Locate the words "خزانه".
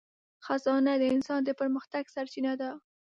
0.45-0.93